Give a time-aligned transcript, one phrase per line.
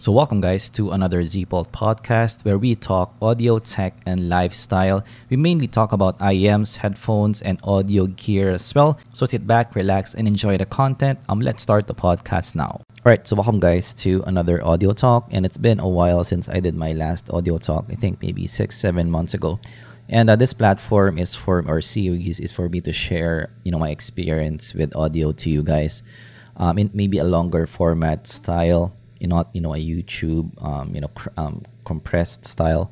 [0.00, 5.04] So, welcome, guys, to another Zpult podcast where we talk audio, tech, and lifestyle.
[5.30, 8.98] We mainly talk about IEMs, headphones, and audio gear as well.
[9.12, 11.20] So, sit back, relax, and enjoy the content.
[11.28, 12.82] Um, let's start the podcast now.
[12.90, 15.28] All right, so welcome, guys, to another audio talk.
[15.30, 18.48] And it's been a while since I did my last audio talk, I think maybe
[18.48, 19.60] six, seven months ago.
[20.08, 23.78] And uh, this platform is for, or series is for me to share, you know,
[23.78, 26.02] my experience with audio to you guys
[26.56, 31.08] um, in maybe a longer format style not you know a YouTube um, you know
[31.08, 32.90] cr- um, compressed style.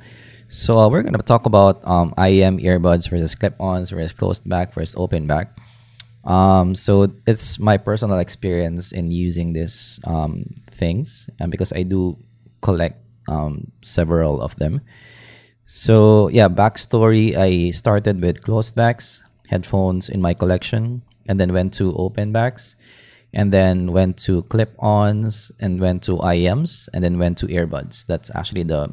[0.48, 4.95] So uh, we're gonna talk about um, IEM earbuds versus clip-ons versus closed back versus
[4.97, 5.56] open back.
[6.24, 12.16] Um, so it's my personal experience in using these um, things, and because I do
[12.61, 14.83] collect um, several of them.
[15.64, 21.75] So yeah, backstory: I started with closed backs headphones in my collection, and then went
[21.75, 22.77] to open backs
[23.32, 28.06] and then went to clip-ons and went to IEMs and then went to earbuds.
[28.06, 28.92] That's actually the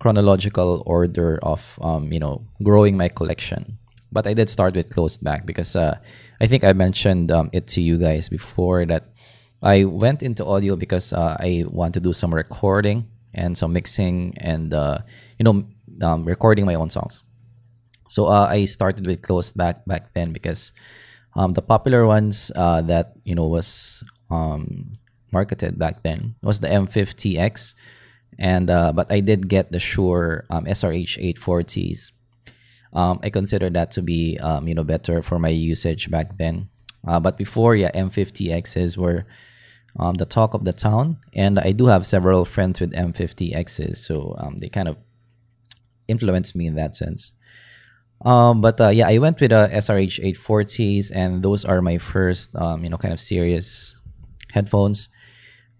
[0.00, 3.78] chronological order of um, you know growing my collection.
[4.12, 5.98] But I did start with closed back because uh,
[6.40, 9.12] I think I mentioned um, it to you guys before that
[9.62, 14.34] I went into audio because uh, I want to do some recording and some mixing
[14.38, 14.98] and uh,
[15.38, 15.64] you know
[16.02, 17.22] um, recording my own songs.
[18.08, 20.72] So uh, I started with closed back back then because
[21.34, 24.92] um, the popular ones uh, that you know was um,
[25.32, 27.74] marketed back then was the M50X,
[28.38, 32.12] and uh, but I did get the Shure um, SRH 840s.
[32.92, 36.68] Um, I consider that to be um, you know better for my usage back then.
[37.06, 39.24] Uh, but before, yeah, M50Xs were
[39.98, 44.36] um, the talk of the town, and I do have several friends with M50Xs, so
[44.58, 44.96] they kind of
[46.08, 47.32] influenced me in that sense.
[48.24, 52.54] Um, but uh, yeah, I went with a SRH 840s, and those are my first,
[52.56, 53.96] um, you know, kind of serious
[54.52, 55.08] headphones.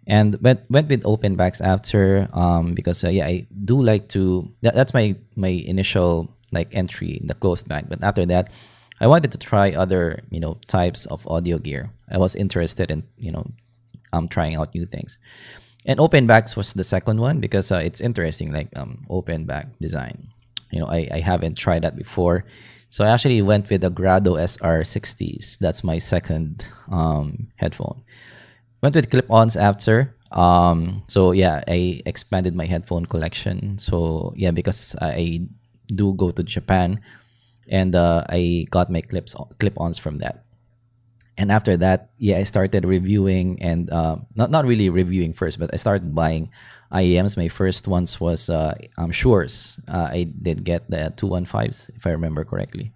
[0.06, 4.50] And went went with open backs after, um, because uh, yeah, I do like to.
[4.62, 7.88] That, that's my my initial like entry in the closed back.
[7.88, 8.50] But after that,
[9.00, 11.92] I wanted to try other you know types of audio gear.
[12.10, 13.46] I was interested in you know,
[14.12, 15.18] um, trying out new things.
[15.86, 19.68] And open backs was the second one because uh, it's interesting, like um, open back
[19.78, 20.32] design
[20.70, 22.44] you know I, I haven't tried that before.
[22.88, 28.02] So i actually went with the grado sr60s that's my second um, headphone.
[28.82, 30.16] Went with clip-ons after.
[30.32, 33.78] Um, so yeah i expanded my headphone collection.
[33.78, 35.46] So yeah because i
[35.94, 37.00] do go to japan
[37.68, 40.44] and uh, i got my clips clip-ons from that
[41.38, 45.70] and after that yeah i started reviewing and uh, not not really reviewing first but
[45.72, 46.50] i started buying
[46.92, 47.36] IEMs.
[47.36, 49.78] My first ones was uh, um, Shures.
[49.88, 52.92] Uh, I did get the 215s, if I remember correctly,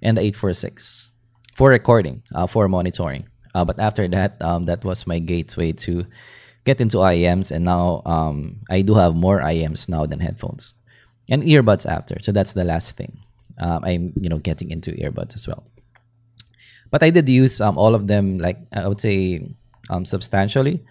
[0.00, 1.10] and the 846
[1.54, 3.28] for recording, uh, for monitoring.
[3.54, 6.06] Uh, but after that, um, that was my gateway to
[6.64, 10.74] get into IEMs, and now um, I do have more IEMs now than headphones,
[11.28, 12.16] and earbuds after.
[12.20, 13.20] So that's the last thing.
[13.58, 15.64] Um, I'm you know getting into earbuds as well.
[16.94, 19.42] But I did use um, all of them, like I would say,
[19.90, 20.86] um, substantially.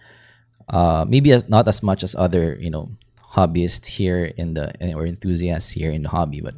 [0.68, 2.92] Uh, maybe as, not as much as other you know
[3.32, 6.56] hobbyists here in the or enthusiasts here in the hobby, but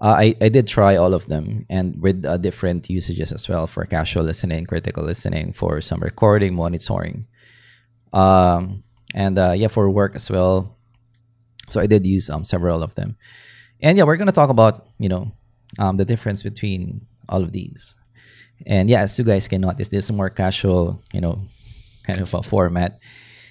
[0.00, 3.66] uh, I I did try all of them and with uh, different usages as well
[3.66, 7.26] for casual listening, critical listening, for some recording, monitoring,
[8.14, 10.80] um, and uh, yeah for work as well.
[11.68, 13.20] So I did use um several of them,
[13.84, 15.28] and yeah we're gonna talk about you know
[15.78, 17.94] um the difference between all of these.
[18.66, 21.42] And yeah, as you guys can notice, this is more casual, you know,
[22.04, 22.98] kind of a format.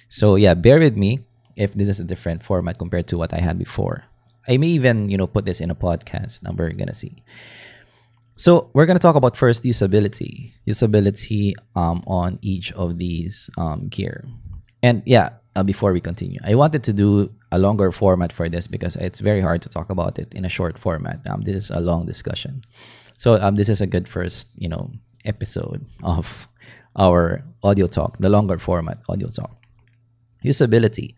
[0.08, 1.20] So yeah, bear with me
[1.56, 4.04] if this is a different format compared to what I had before.
[4.48, 6.42] I may even, you know, put this in a podcast.
[6.42, 7.22] Now we're gonna see.
[8.36, 14.26] So we're gonna talk about first usability, usability um, on each of these um, gear.
[14.82, 18.66] And yeah, uh, before we continue, I wanted to do a longer format for this
[18.66, 21.20] because it's very hard to talk about it in a short format.
[21.28, 22.64] Um, this is a long discussion,
[23.22, 24.90] so um, this is a good first, you know,
[25.24, 26.48] episode of
[26.96, 29.54] our audio talk, the longer format audio talk.
[30.44, 31.14] Usability.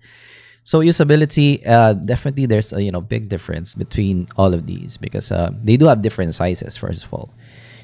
[0.64, 5.32] So usability, uh, definitely there's a you know big difference between all of these because
[5.32, 6.76] uh, they do have different sizes.
[6.76, 7.32] First of all,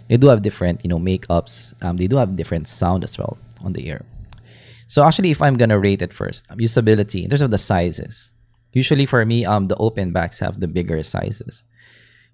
[0.08, 1.72] they do have different you know makeups.
[1.80, 4.04] Um, they do have different sound as well on the ear.
[4.86, 8.30] So actually, if I'm gonna rate it first, um, usability in terms of the sizes.
[8.74, 11.64] Usually for me, um, the open backs have the bigger sizes,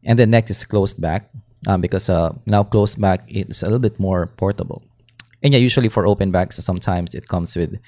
[0.02, 1.30] and the next is closed back
[1.66, 4.82] um, because uh, now closed back is a little bit more portable
[5.42, 7.78] and yeah, usually for open backs, sometimes it comes with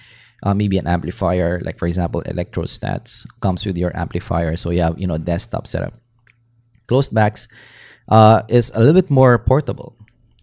[0.43, 4.99] uh, maybe an amplifier, like for example, Electrostats comes with your amplifier, so you have
[4.99, 5.95] you know desktop setup.
[6.87, 7.49] Closed backs
[8.09, 9.97] uh, is a little bit more portable,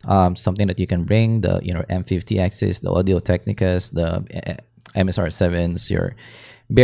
[0.05, 4.25] um, something that you can bring the you know M50Xs, the Audio Technicas, the
[4.95, 6.15] MSR sevens, your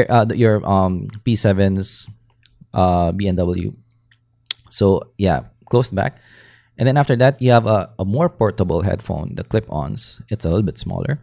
[0.07, 2.07] uh, your um P7s,
[2.73, 3.73] uh, B&W.
[4.69, 6.21] So yeah, closed back.
[6.77, 10.21] And then after that, you have a, a more portable headphone, the clip-ons.
[10.29, 11.19] It's a little bit smaller.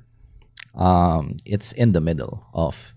[0.74, 2.92] Um, it's in the middle of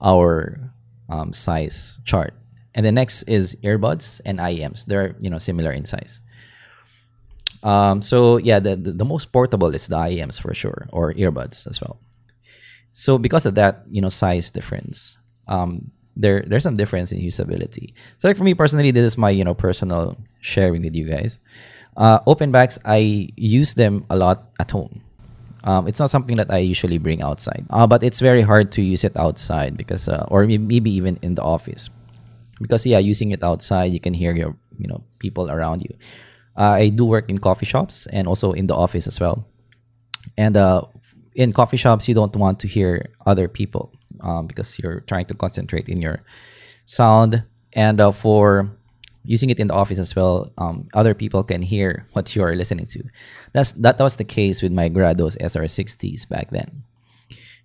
[0.00, 0.70] our
[1.08, 2.34] um, size chart.
[2.74, 4.84] And the next is earbuds and IEMs.
[4.84, 6.20] They're you know similar in size.
[7.62, 11.66] Um, so yeah, the, the, the most portable is the IEMs for sure, or earbuds
[11.66, 11.98] as well.
[12.92, 15.18] So because of that, you know, size difference,
[15.48, 17.94] um, there there's some difference in usability.
[18.18, 21.38] So like for me personally, this is my you know personal sharing with you guys.
[21.96, 25.00] Uh, open backs, I use them a lot at home.
[25.64, 28.82] Um, it's not something that I usually bring outside, uh, but it's very hard to
[28.82, 31.88] use it outside because, uh, or maybe even in the office,
[32.60, 35.96] because yeah, using it outside, you can hear your you know people around you.
[36.58, 39.46] Uh, I do work in coffee shops and also in the office as well,
[40.36, 40.82] and uh,
[41.34, 45.34] in coffee shops, you don't want to hear other people um, because you're trying to
[45.34, 46.22] concentrate in your
[46.86, 47.42] sound.
[47.72, 48.70] And uh, for
[49.24, 52.54] using it in the office as well, um, other people can hear what you are
[52.54, 53.02] listening to.
[53.52, 56.84] That's that was the case with my Grados SR60s back then.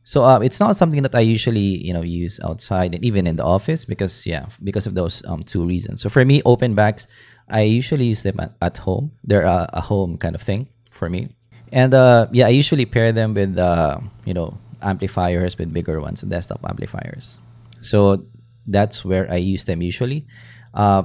[0.03, 3.35] So uh, it's not something that I usually you know use outside and even in
[3.35, 6.01] the office because yeah because of those um, two reasons.
[6.01, 7.05] So for me, open backs,
[7.49, 9.11] I usually use them at, at home.
[9.23, 11.29] They're a, a home kind of thing for me.
[11.71, 16.21] And uh, yeah, I usually pair them with uh, you know amplifiers with bigger ones,
[16.21, 17.39] desktop amplifiers.
[17.81, 18.25] So
[18.65, 20.25] that's where I use them usually.
[20.73, 21.03] Uh,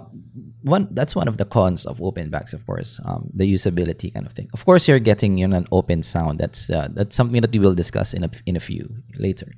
[0.62, 4.26] one that's one of the cons of open backs, of course, um, the usability kind
[4.26, 4.48] of thing.
[4.52, 6.38] Of course, you're getting you know, an open sound.
[6.38, 8.88] That's uh, that's something that we will discuss in a in a few
[9.18, 9.52] later.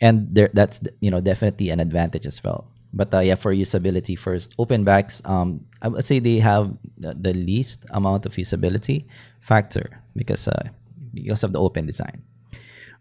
[0.00, 2.68] And there, that's you know definitely an advantage as well.
[2.92, 7.14] But uh, yeah, for usability first, open backs, um, I would say they have the,
[7.14, 9.04] the least amount of usability
[9.40, 10.68] factor because uh,
[11.12, 12.22] because of the open design.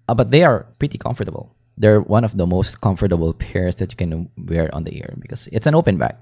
[0.08, 1.57] Uh, but they are pretty comfortable.
[1.78, 5.48] They're one of the most comfortable pairs that you can wear on the ear because
[5.48, 6.22] it's an open back.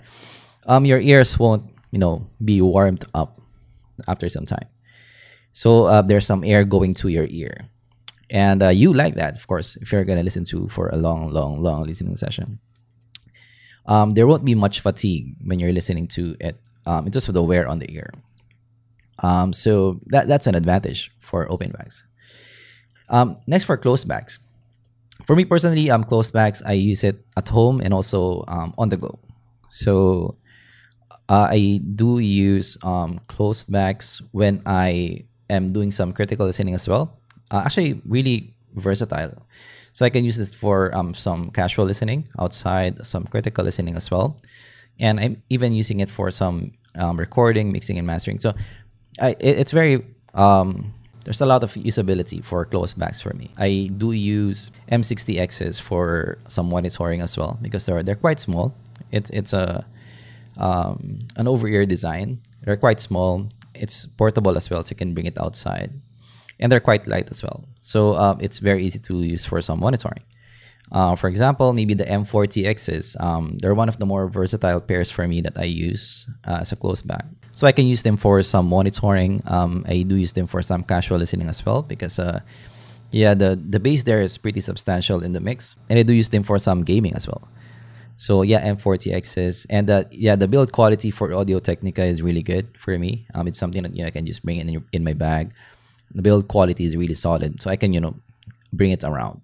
[0.66, 3.42] Um, your ears won't, you know, be warmed up
[4.08, 4.68] after some time.
[5.54, 7.70] So uh, there's some air going to your ear,
[8.30, 11.32] and uh, you like that, of course, if you're gonna listen to for a long,
[11.32, 12.60] long, long listening session.
[13.86, 17.36] Um, there won't be much fatigue when you're listening to it um, in terms of
[17.36, 18.10] the wear on the ear.
[19.20, 22.04] Um, so that that's an advantage for open backs.
[23.10, 24.40] Um, next for closed backs.
[25.26, 28.90] For me personally, um, closed backs I use it at home and also um, on
[28.90, 29.20] the go.
[29.70, 30.38] So
[31.30, 36.88] uh, I do use um, closed backs when I am doing some critical listening as
[36.88, 37.20] well.
[37.52, 39.42] Uh, actually, really versatile.
[39.94, 44.12] So I can use this for um, some casual listening outside, some critical listening as
[44.12, 44.38] well,
[45.00, 48.40] and I'm even using it for some um, recording, mixing, and mastering.
[48.40, 48.54] So
[49.22, 50.94] I, it, it's very um,
[51.26, 53.50] there's a lot of usability for closed backs for me.
[53.58, 58.74] I do use M60Xs for some monitoring as well because they're they're quite small.
[59.12, 59.86] It's it's a
[60.58, 62.42] um, an over ear design.
[62.64, 63.50] They're quite small.
[63.74, 65.92] It's portable as well, so you can bring it outside,
[66.60, 67.66] and they're quite light as well.
[67.82, 70.24] So um, it's very easy to use for some monitoring.
[70.92, 73.20] Uh, for example, maybe the M40Xs.
[73.20, 76.72] Um, they're one of the more versatile pairs for me that I use uh, as
[76.72, 77.26] a closed back.
[77.56, 79.42] So I can use them for some monitoring.
[79.48, 82.42] Um, I do use them for some casual listening as well because, uh,
[83.12, 86.30] yeah, the the bass there is pretty substantial in the mix, and I do use
[86.30, 87.48] them for some gaming as well.
[88.18, 92.68] So yeah, M40Xs, and uh, yeah, the build quality for Audio Technica is really good
[92.78, 93.26] for me.
[93.34, 95.54] Um, it's something that you know, I can just bring in in my bag.
[96.14, 98.16] The build quality is really solid, so I can you know
[98.74, 99.40] bring it around.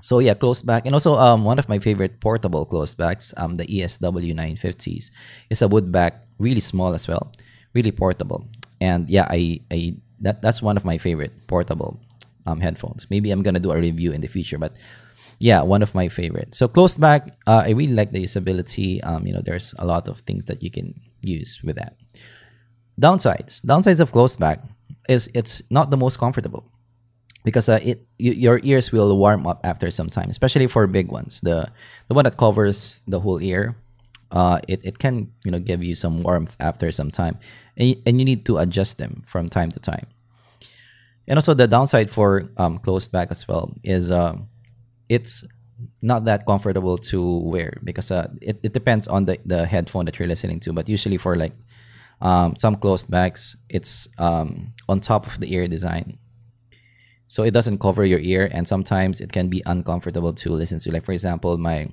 [0.00, 3.56] So yeah, closed back, and also um, one of my favorite portable closed backs, um,
[3.56, 5.10] the ESW 950s,
[5.50, 7.32] is a wood back, really small as well,
[7.74, 8.48] really portable,
[8.80, 12.00] and yeah, I, I that that's one of my favorite portable
[12.46, 13.10] um, headphones.
[13.10, 14.76] Maybe I'm gonna do a review in the future, but
[15.38, 16.54] yeah, one of my favorite.
[16.54, 19.04] So closed back, uh, I really like the usability.
[19.06, 21.96] Um, you know, there's a lot of things that you can use with that.
[23.00, 24.62] Downsides, downsides of closed back
[25.08, 26.64] is it's not the most comfortable
[27.48, 31.40] because uh, it your ears will warm up after some time, especially for big ones.
[31.40, 31.72] The
[32.08, 33.72] the one that covers the whole ear,
[34.30, 37.40] uh, it, it can you know give you some warmth after some time,
[37.80, 40.04] and, and you need to adjust them from time to time.
[41.24, 44.36] And also the downside for um, closed back as well is uh,
[45.08, 45.44] it's
[46.02, 50.18] not that comfortable to wear because uh, it, it depends on the, the headphone that
[50.18, 50.72] you're listening to.
[50.72, 51.52] But usually for like
[52.20, 56.18] um, some closed backs, it's um, on top of the ear design
[57.28, 60.92] so it doesn't cover your ear and sometimes it can be uncomfortable to listen to
[60.92, 61.88] like for example my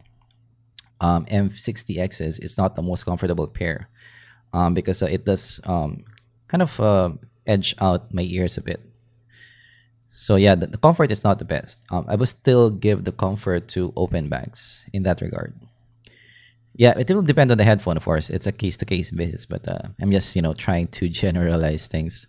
[1.02, 3.90] um, m60xs it's not the most comfortable pair
[4.54, 6.06] um, because uh, it does um,
[6.48, 7.12] kind of uh,
[7.48, 8.82] edge out my ears a bit
[10.14, 11.80] So yeah, the, the comfort is not the best.
[11.92, 15.54] Um, I would still give the comfort to open backs in that regard.
[16.76, 18.30] Yeah, it will depend on the headphone, of course.
[18.30, 21.88] It's a case to case basis, but uh, I'm just you know trying to generalize
[21.88, 22.28] things.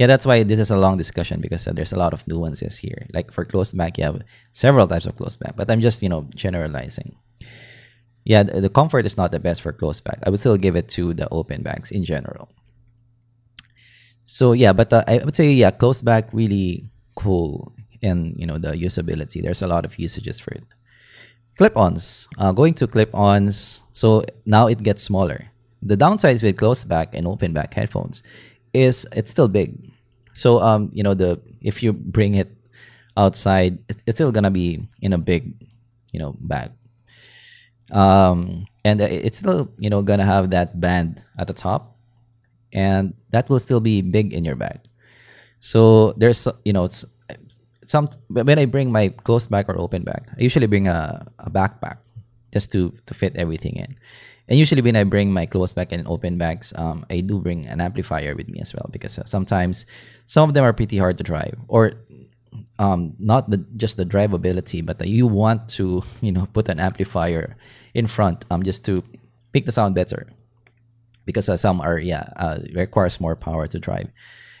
[0.00, 2.78] Yeah, that's why this is a long discussion because uh, there's a lot of nuances
[2.78, 3.06] here.
[3.12, 6.08] Like for closed back, you have several types of closed back, but I'm just you
[6.08, 7.16] know generalizing.
[8.24, 10.18] Yeah, the, the comfort is not the best for closed back.
[10.24, 12.48] I would still give it to the open backs in general.
[14.24, 18.56] So yeah, but uh, I would say yeah, closed back really cool in you know
[18.56, 19.42] the usability.
[19.42, 20.64] There's a lot of usages for it
[21.58, 25.50] clip-ons uh, going to clip-ons so now it gets smaller
[25.82, 28.22] the downsides with closed back and open back headphones
[28.72, 29.76] is it's still big.
[30.32, 32.50] So um you know the if you bring it
[33.16, 35.54] outside it's still gonna be in a big
[36.12, 36.72] you know bag.
[37.90, 41.96] Um and it's still you know gonna have that band at the top
[42.72, 44.80] and that will still be big in your bag.
[45.60, 47.04] So there's you know it's
[47.90, 51.50] some when I bring my closed back or open back, I usually bring a, a
[51.50, 51.98] backpack
[52.54, 53.98] just to to fit everything in.
[54.50, 57.66] And usually when I bring my closed back and open backs, um, I do bring
[57.66, 59.86] an amplifier with me as well because uh, sometimes
[60.26, 61.92] some of them are pretty hard to drive or
[62.80, 67.56] um, not the just the drivability, but you want to you know put an amplifier
[67.94, 69.04] in front um, just to
[69.54, 70.26] make the sound better
[71.26, 74.10] because uh, some are yeah uh, requires more power to drive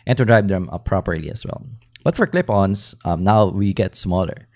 [0.06, 1.66] and to drive them uh, properly as well.
[2.04, 4.48] But for clip-ons, um, now we get smaller.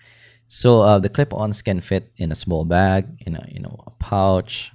[0.48, 3.90] So uh, the clip-ons can fit in a small bag, in a you know a
[3.90, 4.70] pouch,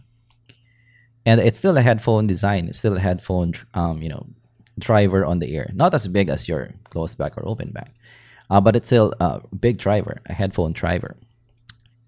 [1.30, 2.68] and it's still a headphone design.
[2.68, 4.26] It's still a headphone, um, you know,
[4.88, 5.70] driver on the ear.
[5.74, 7.92] Not as big as your closed back or open back,
[8.50, 11.16] uh, but it's still a big driver, a headphone driver,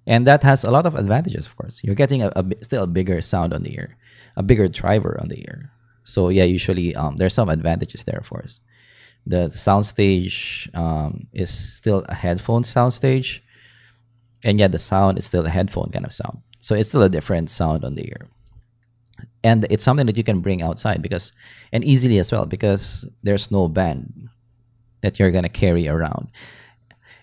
[0.06, 1.46] and that has a lot of advantages.
[1.46, 3.98] Of course, you're getting a, a still a bigger sound on the ear,
[4.36, 5.72] a bigger driver on the ear.
[6.04, 8.60] So yeah, usually um, there's some advantages there for us
[9.25, 13.40] the, the soundstage um, is still a headphone soundstage,
[14.44, 16.40] and yet the sound is still a headphone kind of sound.
[16.60, 18.28] So it's still a different sound on the ear,
[19.44, 21.34] and it's something that you can bring outside because,
[21.72, 24.30] and easily as well because there's no band
[25.01, 26.30] that you're gonna carry around,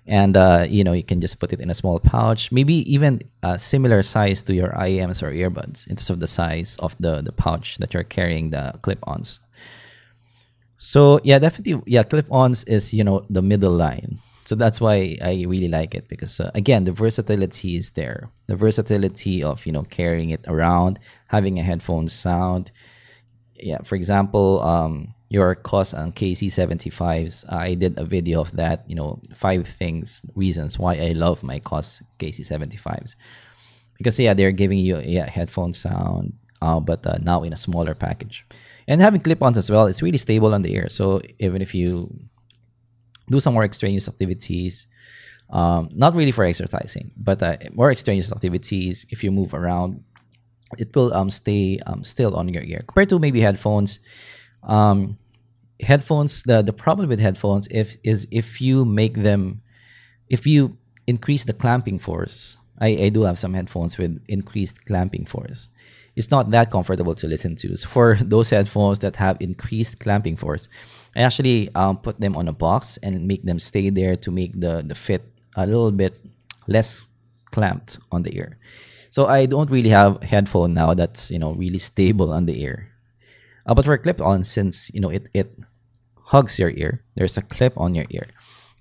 [0.06, 3.22] and uh, you know you can just put it in a small pouch, maybe even
[3.42, 7.22] a similar size to your IEMs or earbuds in terms of the size of the
[7.22, 9.40] the pouch that you're carrying the clip-ons
[10.78, 14.18] so yeah, definitely, yeah, clip-ons is you know the middle line.
[14.44, 18.30] So that's why I really like it because uh, again, the versatility is there.
[18.46, 22.70] The versatility of you know carrying it around, having a headphone sound.
[23.54, 27.50] Yeah, for example, um, your Koss on KC75s.
[27.52, 28.84] I did a video of that.
[28.88, 33.14] You know, five things, reasons why I love my Koss KC75s.
[33.96, 37.94] Because yeah, they're giving you yeah headphone sound, uh, but uh, now in a smaller
[37.94, 38.46] package
[38.86, 42.12] and having clip-ons as well it's really stable on the ear so even if you
[43.30, 44.86] do some more extraneous activities
[45.50, 50.02] um, not really for exercising but uh, more extraneous activities if you move around
[50.76, 54.00] it will um, stay um, still on your ear compared to maybe headphones
[54.64, 55.18] um,
[55.80, 59.62] headphones the, the problem with headphones if is if you make them
[60.28, 65.24] if you increase the clamping force I, I do have some headphones with increased clamping
[65.24, 65.68] force
[66.18, 67.76] it's not that comfortable to listen to.
[67.76, 70.66] So for those headphones that have increased clamping force,
[71.14, 74.58] I actually um, put them on a box and make them stay there to make
[74.58, 75.22] the, the fit
[75.54, 76.20] a little bit
[76.66, 77.06] less
[77.52, 78.58] clamped on the ear.
[79.10, 82.88] So I don't really have headphone now that's you know really stable on the ear.
[83.66, 85.52] Uh, but for clip-on, since you know it it
[86.32, 88.28] hugs your ear, there's a clip on your ear.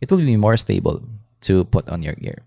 [0.01, 1.01] It will be more stable
[1.41, 2.43] to put on your ear.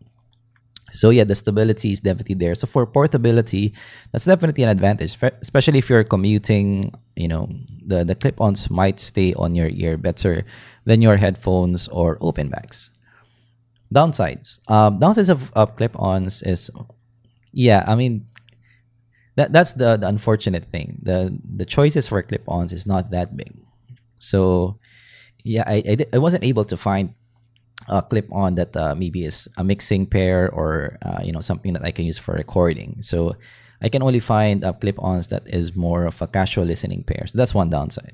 [0.92, 2.54] So yeah, the stability is definitely there.
[2.54, 3.74] So for portability,
[4.12, 6.92] that's definitely an advantage, especially if you're commuting.
[7.16, 7.48] You know,
[7.84, 10.44] the the clip-ons might stay on your ear better
[10.84, 12.90] than your headphones or open backs.
[13.92, 16.70] Downsides, um, downsides of, of clip-ons is,
[17.52, 18.26] yeah, I mean,
[19.36, 20.98] that that's the, the unfortunate thing.
[21.02, 23.54] The the choices for clip-ons is not that big.
[24.18, 24.78] So
[25.44, 27.14] yeah, I I, I wasn't able to find
[27.88, 31.72] a clip on that uh, maybe is a mixing pair or uh, you know something
[31.72, 33.00] that I can use for recording.
[33.00, 33.34] So
[33.82, 37.26] I can only find uh, clip-ons that is more of a casual listening pair.
[37.26, 38.12] So that's one downside.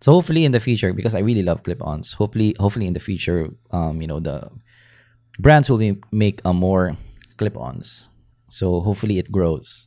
[0.00, 3.50] So hopefully in the future, because I really love clip-ons, hopefully hopefully in the future,
[3.72, 4.50] um, you know the
[5.38, 6.96] brands will be, make a more
[7.36, 8.08] clip-ons.
[8.48, 9.86] So hopefully it grows.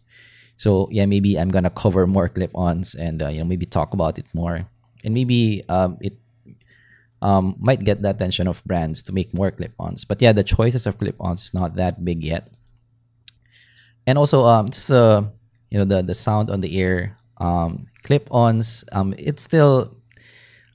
[0.58, 4.20] So yeah, maybe I'm gonna cover more clip-ons and uh, you know maybe talk about
[4.20, 4.70] it more,
[5.04, 6.14] and maybe um, it
[7.22, 10.06] um, might get the attention of brands to make more clip-ons.
[10.06, 12.50] But yeah, the choices of clip-ons is not that big yet.
[14.06, 15.32] And also, um, just the
[15.70, 19.98] you know the the sound on the ear, um, clip-ons, um, it's still,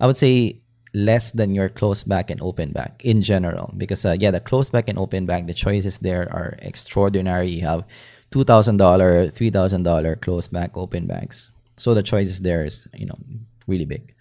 [0.00, 0.62] I would say,
[0.96, 3.70] less than your closed back and open back in general.
[3.76, 7.50] Because uh, yeah the closed back and open back the choices there are extraordinary.
[7.50, 7.84] You have
[8.32, 11.50] $2000 $3000 closed back open backs.
[11.76, 13.18] So the choices there is you know
[13.66, 14.14] really big.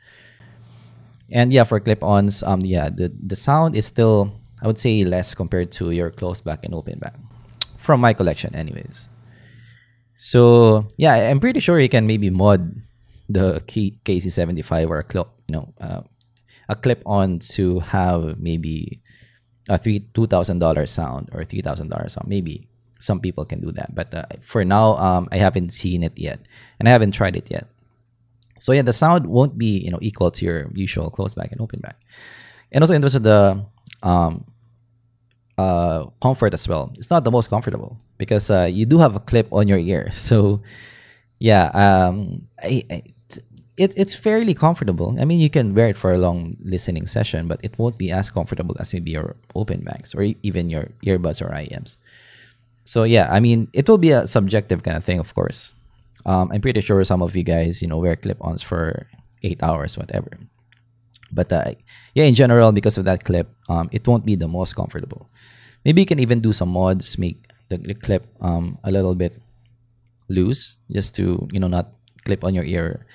[1.32, 5.34] And yeah for clip-ons um yeah the the sound is still i would say less
[5.34, 7.16] compared to your closed back and open back.
[7.78, 9.08] From my collection anyways.
[10.16, 12.68] So yeah i'm pretty sure you can maybe mod
[13.30, 16.02] the key kc75 or a cl- you know uh,
[16.70, 19.02] a clip on to have maybe
[19.70, 22.28] a three two thousand dollar sound or three thousand dollar sound.
[22.28, 22.68] Maybe
[23.00, 26.40] some people can do that, but uh, for now, um, I haven't seen it yet,
[26.80, 27.68] and I haven't tried it yet.
[28.60, 31.62] So yeah, the sound won't be you know equal to your usual close back and
[31.62, 31.98] open back,
[32.72, 33.66] and also in terms of the
[34.04, 34.46] um,
[35.58, 36.92] uh, comfort as well.
[36.96, 40.10] It's not the most comfortable because uh, you do have a clip on your ear.
[40.14, 40.62] So
[41.40, 43.04] yeah, um, I, I
[43.78, 45.16] it, it's fairly comfortable.
[45.20, 48.12] I mean, you can wear it for a long listening session, but it won't be
[48.12, 51.98] as comfortable as maybe your open backs or even your earbuds or IEMs.
[52.86, 55.74] So yeah, I mean, it will be a subjective kind of thing, of course.
[56.26, 59.08] Um, I'm pretty sure some of you guys, you know, wear clip-ons for
[59.44, 60.32] eight hours, whatever.
[61.32, 61.76] But uh,
[62.14, 65.30] yeah, in general, because of that clip, um, it won't be the most comfortable.
[65.84, 69.42] Maybe you can even do some mods, make the, the clip um, a little bit
[70.30, 71.92] loose, just to you know not
[72.24, 73.06] clip on your ear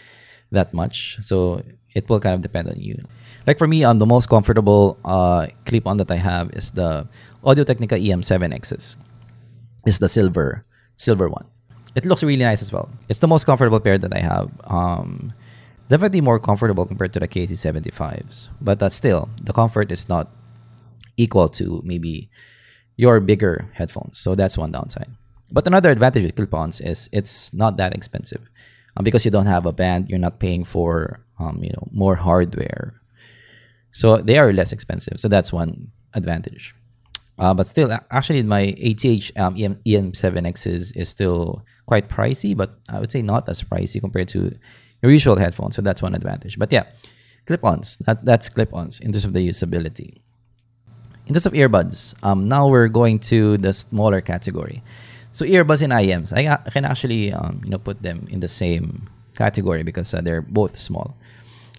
[0.50, 1.18] that much.
[1.20, 1.62] So
[1.94, 2.96] it will kind of depend on you.
[3.46, 7.08] Like for me, um, the most comfortable uh, clip on that I have is the
[7.42, 8.96] Audio Technica EM7Xs.
[9.86, 10.64] It's the silver
[10.96, 11.46] silver one.
[11.94, 12.88] It looks really nice as well.
[13.08, 14.50] It's the most comfortable pair that I have.
[14.64, 15.32] Um,
[15.88, 20.30] definitely more comfortable compared to the KC75s, but that still the comfort is not
[21.16, 22.30] equal to maybe
[22.96, 24.18] your bigger headphones.
[24.18, 25.08] So that's one downside.
[25.50, 28.48] But another advantage with clip-ons is it's not that expensive
[29.02, 33.00] because you don't have a band you're not paying for um, you know more hardware.
[33.92, 35.20] So they are less expensive.
[35.20, 36.74] So that's one advantage.
[37.38, 42.78] Uh, but still actually my ATH um, EM, EM7X is, is still quite pricey but
[42.90, 44.54] I would say not as pricey compared to
[45.02, 45.74] your usual headphones.
[45.74, 46.58] So that's one advantage.
[46.58, 46.84] But yeah
[47.46, 47.96] clip-ons.
[48.06, 50.20] That, that's clip-ons in terms of the usability.
[51.26, 54.82] In terms of earbuds um, now we're going to the smaller category
[55.32, 59.08] so earbuds and IEMs, I, can actually um, you know put them in the same
[59.36, 61.16] category because uh, they're both small.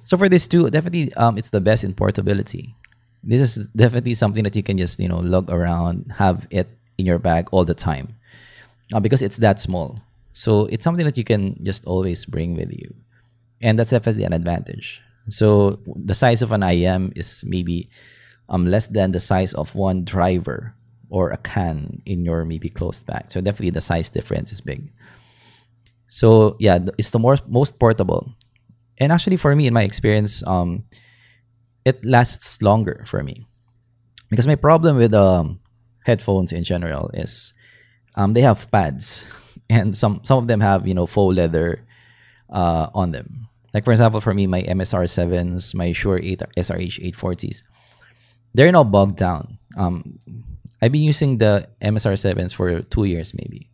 [0.04, 2.76] So for this two, definitely um, it's the best in portability.
[3.24, 7.06] This is definitely something that you can just you know lug around, have it in
[7.06, 8.16] your bag all the time,
[8.94, 10.00] uh, because it's that small.
[10.32, 12.96] So it's something that you can just always bring with you,
[13.62, 15.02] and that's definitely an advantage.
[15.28, 17.90] So the size of an IM is maybe
[18.50, 20.74] um, less than the size of one driver
[21.12, 23.30] or a can in your maybe closed back.
[23.30, 24.92] So definitely the size difference is big.
[26.08, 28.34] So yeah, it's the most most portable.
[28.98, 30.86] And actually for me in my experience, um,
[31.86, 33.46] it lasts longer for me.
[34.30, 35.60] Because my problem with um,
[36.06, 37.54] headphones in general is
[38.16, 39.26] um, they have pads
[39.70, 41.86] and some some of them have, you know, faux leather
[42.50, 43.48] uh, on them.
[43.74, 47.64] Like for example, for me, my MSR sevens, my Shure 8 SRH 840s,
[48.54, 49.60] they're not bogged down.
[49.78, 50.20] Um,
[50.82, 53.70] I've been using the MSR sevens for two years maybe.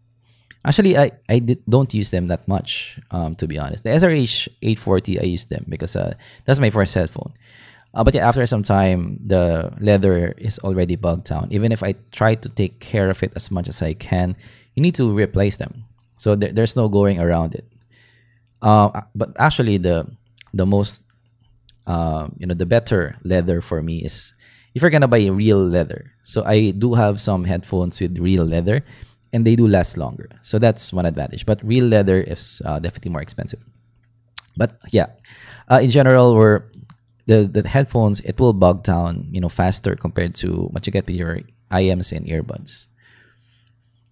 [0.65, 2.99] Actually, I I did, don't use them that much.
[3.11, 6.13] Um, to be honest, the SRH 840 I use them because uh,
[6.45, 7.33] that's my first headphone.
[7.93, 11.47] Uh, but yeah, after some time, the leather is already bugged down.
[11.51, 14.35] Even if I try to take care of it as much as I can,
[14.75, 15.85] you need to replace them.
[16.17, 17.65] So there, there's no going around it.
[18.61, 20.05] Uh, but actually, the
[20.53, 21.01] the most
[21.87, 24.33] uh, you know the better leather for me is
[24.75, 26.11] if you're gonna buy real leather.
[26.27, 28.83] So I do have some headphones with real leather,
[29.31, 30.27] and they do last longer.
[30.43, 31.45] So that's one advantage.
[31.45, 33.63] But real leather is uh, definitely more expensive.
[34.57, 35.07] But yeah,
[35.71, 36.67] uh, in general, we're
[37.27, 41.07] the the headphones it will bog down you know faster compared to what you get
[41.07, 41.39] with your
[41.71, 42.87] IEMs and earbuds.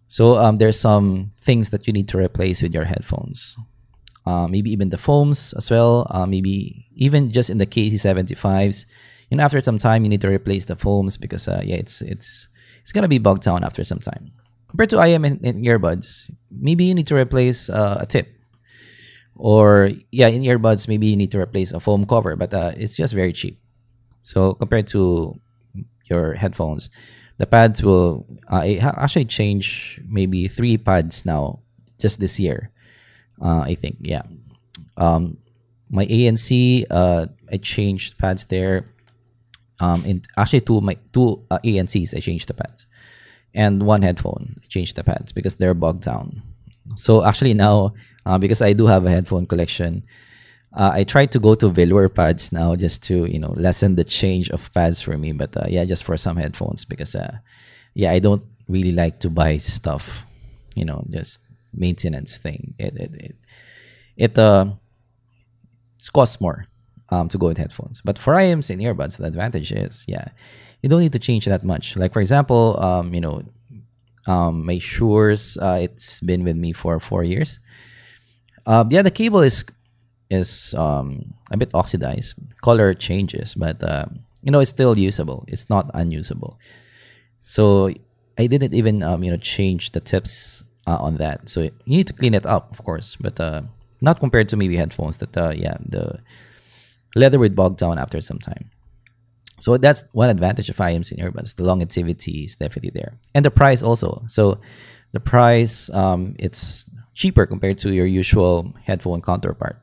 [0.08, 3.58] So um, there's some things that you need to replace with your headphones.
[4.25, 6.08] Uh, maybe even the foams as well.
[6.10, 8.86] Uh, maybe even just in the KC75s,
[9.31, 12.47] know after some time you need to replace the foams because uh, yeah it's it's
[12.81, 14.31] it's gonna be bogged down after some time.
[14.69, 18.27] Compared to IEM in, in earbuds maybe you need to replace uh, a tip.
[19.35, 22.95] Or yeah in earbuds maybe you need to replace a foam cover but uh, it's
[22.95, 23.59] just very cheap.
[24.21, 25.39] So compared to
[26.09, 26.89] your headphones
[27.38, 28.63] the pads will uh,
[28.97, 31.59] actually change maybe three pads now
[31.99, 32.71] just this year
[33.41, 34.21] uh, i think yeah.
[34.97, 35.38] Um,
[35.89, 38.88] my ANC, uh, I changed pads there
[39.79, 42.88] um, in actually two my two uh, ANCs I changed the pads,
[43.53, 46.41] and one headphone I changed the pads because they're bogged down.
[46.95, 47.93] So actually now,
[48.25, 50.03] uh, because I do have a headphone collection,
[50.75, 54.03] Uh, I try to go to velour pads now just to you know lessen the
[54.03, 55.31] change of pads for me.
[55.31, 57.39] But uh, yeah, just for some headphones because uh,
[57.95, 60.25] yeah, I don't really like to buy stuff.
[60.75, 61.39] You know, just
[61.71, 62.75] maintenance thing.
[62.77, 63.35] It it it,
[64.17, 64.75] it uh
[65.99, 66.67] it costs more
[67.15, 67.97] um to go with headphones.
[68.08, 70.28] But for IEMs and earbuds, the advantage is yeah,
[70.82, 71.86] you don't need to change that much.
[72.01, 73.36] Like for example, um you know,
[74.34, 77.60] um my Shure's uh, it's been with me for four years.
[78.65, 79.63] Uh, yeah, the cable is
[80.30, 82.38] is um, a bit oxidized.
[82.62, 84.06] Color changes, but uh,
[84.41, 85.45] you know it's still usable.
[85.47, 86.58] It's not unusable.
[87.41, 87.91] So
[88.38, 91.49] I didn't even um, you know change the tips uh, on that.
[91.49, 93.62] So you need to clean it up, of course, but uh,
[94.01, 96.19] not compared to maybe headphones that uh, yeah the
[97.15, 98.69] leather would bog down after some time.
[99.60, 101.56] So that's one advantage of IEMs in earbuds.
[101.56, 104.23] The longevity is definitely there, and the price also.
[104.28, 104.60] So
[105.13, 109.80] the price um, it's cheaper compared to your usual headphone counterpart.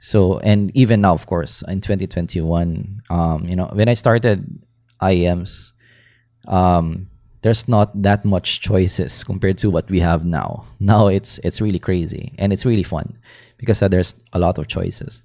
[0.00, 4.60] So and even now, of course, in 2021, um, you know, when I started
[5.00, 5.72] IEMs,
[6.48, 7.08] um,
[7.42, 10.64] there's not that much choices compared to what we have now.
[10.80, 13.16] Now it's it's really crazy and it's really fun
[13.58, 15.22] because uh, there's a lot of choices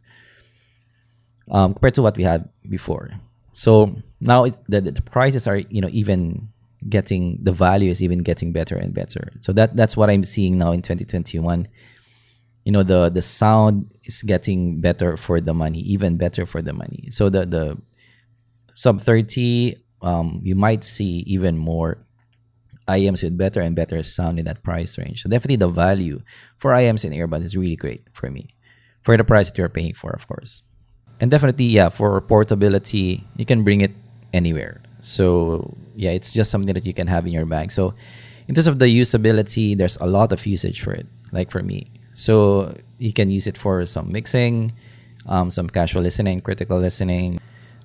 [1.52, 3.12] um, compared to what we had before.
[3.52, 6.50] So now it, the, the prices are you know even
[6.90, 9.32] getting the value is even getting better and better.
[9.40, 11.68] So that that's what I'm seeing now in 2021
[12.66, 16.74] you know the the sound is getting better for the money even better for the
[16.74, 17.10] money.
[17.12, 17.78] So the the
[18.74, 22.06] sub 30 um, you might see even more
[22.88, 25.24] IMs with better and better sound in that price range.
[25.24, 26.22] So definitely the value
[26.58, 28.50] for IMs and earbuds is really great for me.
[29.02, 30.62] For the price that you're paying for of course
[31.20, 33.92] and definitely yeah for portability you can bring it
[34.34, 34.82] anywhere.
[35.02, 37.72] So yeah it's just something that you can have in your bag.
[37.72, 37.94] So
[38.48, 41.88] in terms of the usability there's a lot of usage for it like for me.
[42.14, 44.74] So you can use it for some mixing,
[45.26, 47.40] um, some casual listening, critical listening,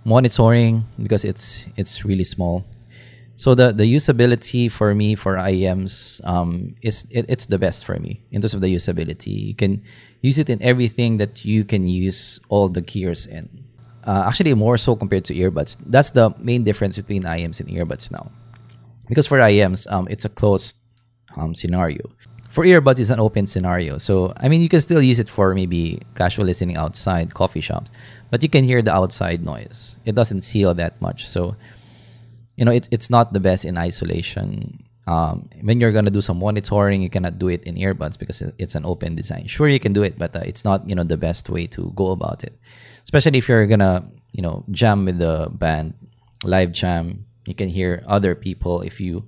[0.04, 2.64] monitoring because it's it's really small.
[3.38, 7.94] So the the usability for me for IEMs um, is it, it's the best for
[7.96, 9.30] me in terms of the usability.
[9.30, 9.80] You can
[10.22, 13.48] use it in everything that you can use all the gears in.
[14.02, 15.76] Uh, actually, more so compared to earbuds.
[15.86, 18.32] That's the main difference between IEMs and earbuds now.
[19.06, 20.74] Because for IEMs, um, it's a closed
[21.36, 22.02] um, scenario
[22.48, 25.54] for earbuds it's an open scenario so i mean you can still use it for
[25.54, 27.90] maybe casual listening outside coffee shops
[28.30, 31.54] but you can hear the outside noise it doesn't seal that much so
[32.58, 36.38] you know it's, it's not the best in isolation um, when you're gonna do some
[36.38, 39.92] monitoring you cannot do it in earbuds because it's an open design sure you can
[39.92, 42.58] do it but uh, it's not you know the best way to go about it
[43.04, 45.94] especially if you're gonna you know jam with the band
[46.44, 49.24] live jam you can hear other people if you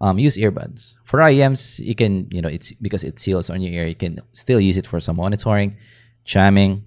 [0.00, 0.94] um, use earbuds.
[1.04, 4.20] For IEMs, you can, you know, it's because it seals on your ear, you can
[4.32, 5.76] still use it for some monitoring,
[6.24, 6.86] jamming,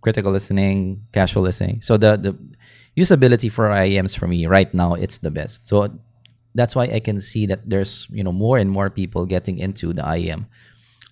[0.00, 1.80] critical listening, casual listening.
[1.80, 2.38] So the, the
[2.96, 5.66] usability for IEMs for me right now, it's the best.
[5.66, 5.88] So
[6.54, 9.92] that's why I can see that there's, you know, more and more people getting into
[9.92, 10.46] the IEM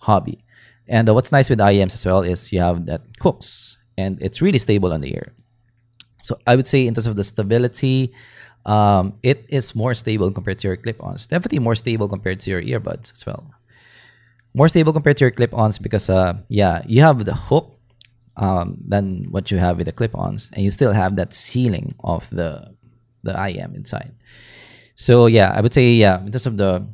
[0.01, 0.45] hobby.
[0.89, 4.41] And uh, what's nice with IEMs as well is you have that hooks and it's
[4.41, 5.33] really stable on the ear.
[6.23, 8.13] So I would say in terms of the stability,
[8.67, 11.27] um, it is more stable compared to your clip-ons.
[11.27, 13.51] Definitely more stable compared to your earbuds as well.
[14.55, 17.78] More stable compared to your clip-ons because, uh, yeah, you have the hook
[18.39, 22.31] um, than what you have with the clip-ons, and you still have that sealing of
[22.31, 22.75] the
[23.23, 24.15] the IEM inside.
[24.95, 26.87] So yeah, I would say yeah, in terms of the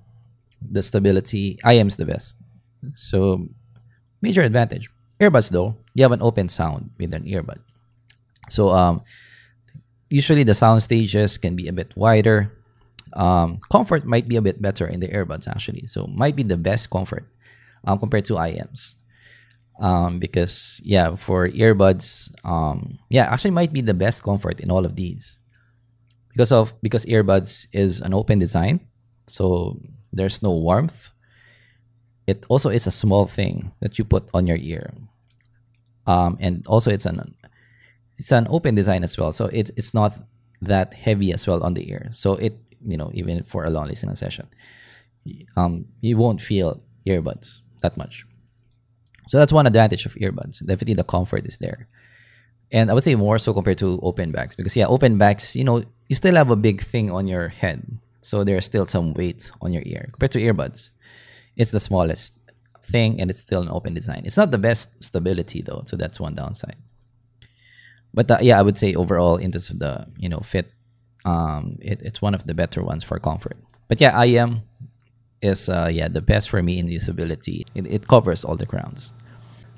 [0.61, 2.37] the stability, IEM is the best.
[2.95, 3.49] So
[4.21, 4.91] major advantage.
[5.21, 7.61] Earbuds though, you have an open sound with an earbud.
[8.49, 9.03] So um,
[10.11, 12.53] usually the sound stages can be a bit wider.
[13.13, 16.57] Um, comfort might be a bit better in the earbuds actually, so might be the
[16.57, 17.29] best comfort
[17.85, 18.97] um, compared to IEMs.
[19.81, 24.85] Um, because yeah, for earbuds, um, yeah, actually might be the best comfort in all
[24.85, 25.39] of these.
[26.31, 28.81] Because of because earbuds is an open design,
[29.27, 29.81] so
[30.13, 31.11] there's no warmth.
[32.27, 34.95] It also is a small thing that you put on your ear,
[36.07, 37.35] um, and also it's an
[38.17, 40.15] it's an open design as well so it's it's not
[40.63, 42.09] that heavy as well on the ear.
[42.11, 44.47] So it you know even for a long listening session
[45.57, 48.27] um you won't feel earbuds that much
[49.27, 50.59] so that's one advantage of earbuds.
[50.65, 51.89] Definitely the comfort is there.
[52.73, 55.63] And i would say more so compared to open backs because yeah open backs you
[55.63, 57.99] know you still have a big thing on your head.
[58.21, 60.09] So there's still some weight on your ear.
[60.13, 60.91] Compared to earbuds
[61.57, 62.33] it's the smallest
[62.83, 64.23] thing and it's still an open design.
[64.25, 66.77] It's not the best stability though so that's one downside.
[68.15, 70.73] But uh, yeah, I would say overall in terms of the you know fit,
[71.25, 73.57] um, it, it's one of the better ones for comfort.
[73.89, 74.63] But yeah, IEM
[75.45, 77.69] is uh, yeah the best for me in usability.
[77.75, 79.13] It, it covers all the grounds.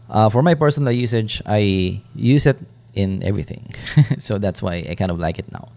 [0.09, 2.59] Uh, for my personal usage, I use it
[2.95, 3.75] in everything,
[4.19, 5.69] so that's why I kind of like it now.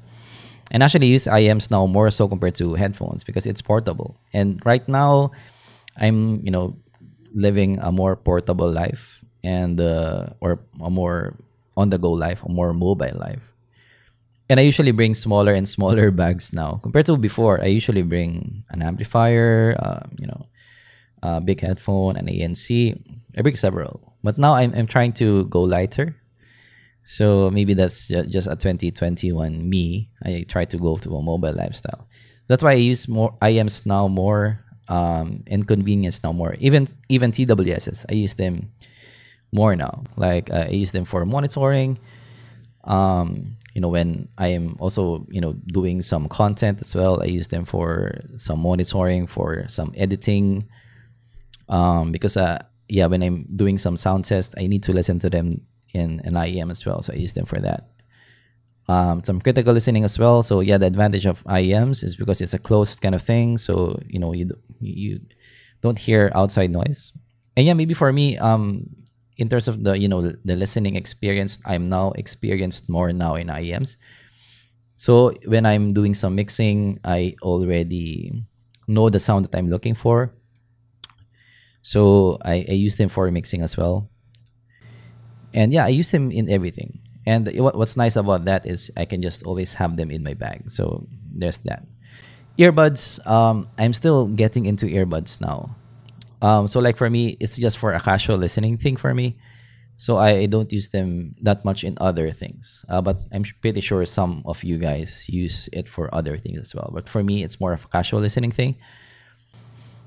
[0.72, 4.16] And actually use IEMs now more so compared to headphones because it's portable.
[4.34, 5.32] And right now,
[5.98, 6.78] I'm you know
[7.34, 11.36] living a more portable life and uh, or a more
[11.76, 13.42] on the go life, a more mobile life.
[14.50, 17.62] And I usually bring smaller and smaller bags now compared to before.
[17.62, 20.48] I usually bring an amplifier, uh, you know,
[21.22, 22.98] a big headphone, an ANC.
[23.38, 26.16] I bring several, but now I'm I'm trying to go lighter.
[27.04, 30.10] So maybe that's just a 2021 me.
[30.24, 32.08] I try to go to a mobile lifestyle.
[32.48, 36.56] That's why I use more IEMs now more um, inconvenience now more.
[36.60, 38.72] Even even TWSs, I use them
[39.52, 40.04] more now.
[40.18, 42.00] Like uh, I use them for monitoring.
[42.84, 47.26] Um, you know, when I am also you know doing some content as well, I
[47.26, 50.68] use them for some monitoring, for some editing.
[51.70, 55.30] Um, because uh, yeah, when I'm doing some sound test, I need to listen to
[55.30, 55.62] them
[55.94, 57.88] in an IEM as well, so I use them for that
[58.90, 60.42] um, some critical listening as well.
[60.42, 63.58] So yeah, the advantage of IEMs is because it's a closed kind of thing.
[63.58, 64.50] So you know you
[64.82, 65.22] you
[65.82, 67.14] don't hear outside noise.
[67.56, 68.90] And yeah, maybe for me, um,
[69.40, 73.48] in terms of the you know the listening experience, I'm now experienced more now in
[73.48, 73.96] IEMs.
[75.00, 78.44] So when I'm doing some mixing, I already
[78.86, 80.36] know the sound that I'm looking for.
[81.82, 84.12] So I, I use them for mixing as well.
[85.54, 87.00] And yeah, I use them in everything.
[87.26, 90.70] And what's nice about that is I can just always have them in my bag.
[90.70, 91.88] So there's that.
[92.58, 95.79] Earbuds, um, I'm still getting into earbuds now.
[96.42, 99.38] Um, so like for me, it's just for a casual listening thing for me.
[99.98, 102.86] So I, don't use them that much in other things.
[102.88, 106.74] Uh, but I'm pretty sure some of you guys use it for other things as
[106.74, 106.90] well.
[106.94, 108.78] But for me, it's more of a casual listening thing.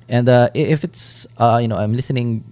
[0.09, 2.43] And uh, if it's uh, you know I'm listening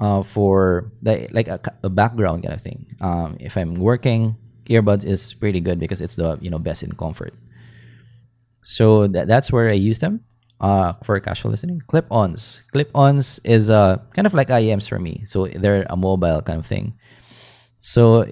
[0.00, 2.86] uh, for the, like a, a, background kind of thing.
[3.00, 4.36] Um, if I'm working,
[4.66, 7.34] earbuds is pretty good because it's the you know best in comfort.
[8.62, 10.24] So that, that's where I use them
[10.60, 11.82] uh, for casual listening.
[11.86, 15.22] Clip-ons, clip-ons is uh, kind of like IEMs for me.
[15.24, 16.94] So they're a mobile kind of thing.
[17.80, 18.26] So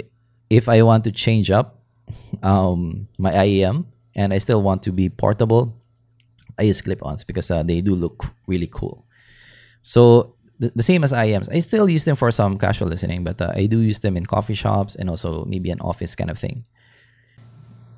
[0.51, 1.81] if I want to change up
[2.43, 5.75] um, my IEM and I still want to be portable,
[6.59, 9.07] I use clip-ons because uh, they do look really cool.
[9.83, 11.53] So the, the same as IEMs.
[11.53, 14.27] I still use them for some casual listening, but uh, I do use them in
[14.27, 16.65] coffee shops and also maybe an office kind of thing.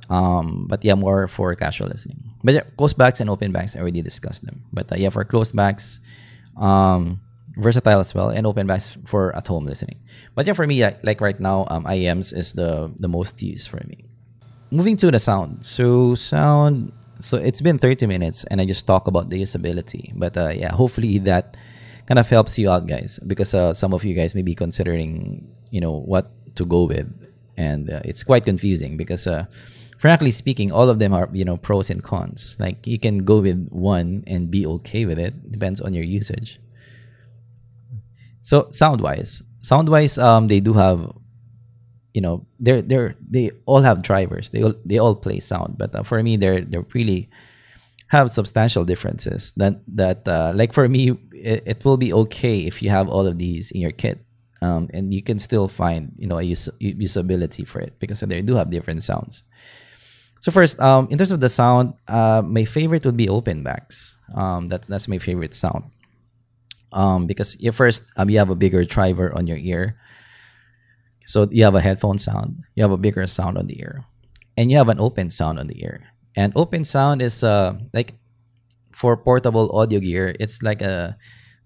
[0.09, 2.33] Um, but yeah, more for casual listening.
[2.43, 4.65] But yeah, closed backs and open backs, I already discussed them.
[4.73, 6.01] But uh, yeah, for closed backs,
[6.57, 7.21] um,
[7.57, 10.01] versatile as well, and open backs for at home listening.
[10.35, 13.69] But yeah, for me, like, like right now, um, IEMs is the the most used
[13.69, 14.05] for me.
[14.71, 15.65] Moving to the sound.
[15.65, 16.93] So sound.
[17.21, 20.13] So it's been 30 minutes, and I just talk about the usability.
[20.15, 21.57] But uh, yeah, hopefully that
[22.07, 25.47] kind of helps you out, guys, because uh, some of you guys may be considering,
[25.71, 27.11] you know, what to go with,
[27.57, 29.45] and uh, it's quite confusing because, uh,
[29.99, 32.57] frankly speaking, all of them are you know pros and cons.
[32.59, 35.53] Like you can go with one and be okay with it.
[35.53, 36.59] Depends on your usage.
[38.41, 41.13] So sound wise, sound wise, um, they do have,
[42.15, 44.51] you know, they're they're they all have drivers.
[44.51, 47.29] They all they all play sound, but uh, for me, they're they're really
[48.09, 52.83] have substantial differences that that uh, like for me it, it, will be okay if
[52.83, 54.19] you have all of these in your kit
[54.63, 58.41] um, and you can still find you know a use, usability for it because they
[58.41, 59.43] do have different sounds
[60.41, 64.17] so first um, in terms of the sound uh, my favorite would be open backs.
[64.35, 65.91] um, that's that's my favorite sound.
[66.93, 69.97] Um, because you first um, you have a bigger driver on your ear.
[71.27, 74.05] So you have a headphone sound you have a bigger sound on the ear
[74.57, 76.03] and you have an open sound on the ear.
[76.35, 78.15] And open sound is uh, like
[78.93, 81.17] for portable audio gear, it's like a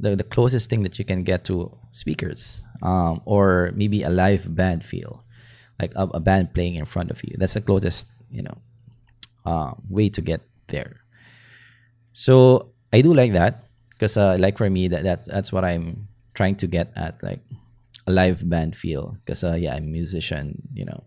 [0.00, 4.54] the, the closest thing that you can get to speakers um, or maybe a live
[4.54, 5.24] band feel
[5.80, 7.34] like a, a, band playing in front of you.
[7.38, 8.56] That's the closest you know
[9.44, 11.00] uh, way to get there
[12.12, 16.08] so i do like that because uh, like for me that, that that's what i'm
[16.34, 17.40] trying to get at like
[18.06, 21.04] a live band feel because uh, yeah i'm a musician you know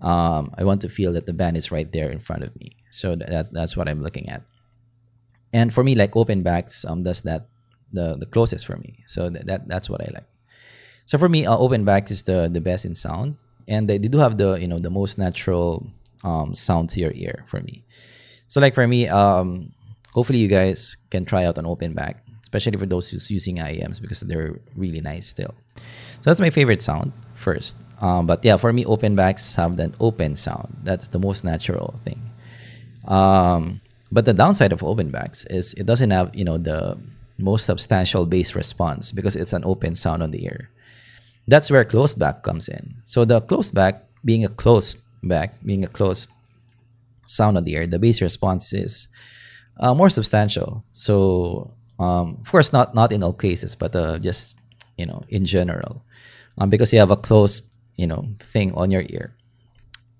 [0.00, 2.76] um, I want to feel that the band is right there in front of me.
[2.90, 4.42] So that's that's what I'm looking at.
[5.52, 7.48] And for me, like open backs, um, does that
[7.92, 9.02] the the closest for me.
[9.06, 10.28] So that, that that's what I like.
[11.06, 14.08] So for me, uh, open backs is the the best in sound, and they, they
[14.08, 15.90] do have the you know the most natural
[16.24, 17.84] um, sound to your ear for me.
[18.46, 19.72] So like for me, um,
[20.12, 24.00] hopefully you guys can try out an open back, especially for those who's using IEMs
[24.00, 25.54] because they're really nice still.
[25.76, 27.76] So that's my favorite sound first.
[28.00, 30.76] Um, but yeah, for me, open backs have that open sound.
[30.82, 32.20] That's the most natural thing.
[33.06, 36.98] Um, but the downside of open backs is it doesn't have you know the
[37.38, 40.70] most substantial bass response because it's an open sound on the ear.
[41.48, 42.94] that's where closed back comes in.
[43.04, 46.30] So the closed back being a closed back, being a closed
[47.26, 49.08] sound on the air, the bass response is
[49.80, 50.84] uh, more substantial.
[50.90, 54.56] So um, of course, not not in all cases, but uh, just
[54.96, 56.04] you know in general,
[56.58, 57.64] um, because you have a closed
[57.96, 59.34] you know thing on your ear,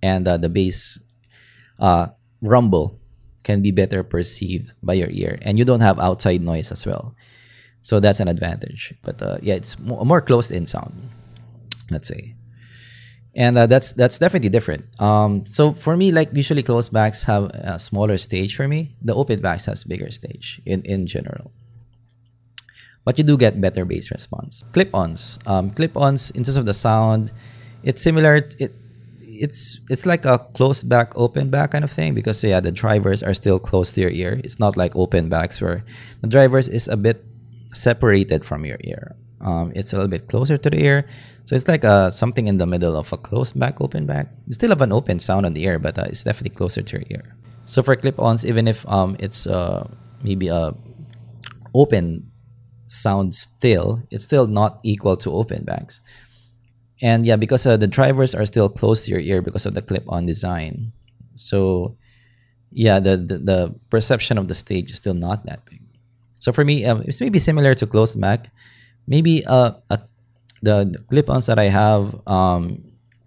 [0.03, 0.99] and uh, the bass
[1.79, 2.09] uh,
[2.43, 2.99] rumble
[3.45, 7.15] can be better perceived by your ear, and you don't have outside noise as well.
[7.81, 8.93] So that's an advantage.
[9.05, 11.09] But uh, yeah, it's more, more closed in sound.
[11.91, 12.35] Let's say
[13.35, 14.85] and uh, that's that's definitely different.
[15.01, 18.57] Um, so for me, like usually closed backs have a smaller stage.
[18.57, 21.53] For me, the open backs has bigger stage in in general.
[23.05, 24.65] But you do get better bass response.
[24.75, 27.33] Clip-ons, um, clip-ons in terms of the sound,
[27.83, 28.37] it's similar.
[28.59, 28.75] It
[29.39, 33.23] it's it's like a closed back, open back kind of thing because yeah, the drivers
[33.23, 34.41] are still close to your ear.
[34.45, 35.85] It's not like open backs where
[36.21, 37.25] the drivers is a bit
[37.73, 39.15] separated from your ear.
[39.41, 41.07] Um, it's a little bit closer to the ear.
[41.49, 44.29] So it's like uh, something in the middle of a closed back, open back.
[44.47, 46.97] You still have an open sound on the ear, but uh, it's definitely closer to
[46.99, 47.35] your ear.
[47.65, 49.89] So for clip-ons, even if um, it's uh,
[50.23, 50.75] maybe a
[51.73, 52.31] open
[52.85, 56.03] sound still, it's still not equal to open backs.
[57.01, 59.81] And yeah, because uh, the drivers are still close to your ear because of the
[59.81, 60.93] clip-on design.
[61.35, 61.97] So
[62.73, 65.81] yeah, the, the, the perception of the stage is still not that big.
[66.41, 68.51] So for me, um, it's maybe similar to closed back
[69.09, 69.99] maybe uh, a,
[70.63, 72.85] the, clip-ons that I have um,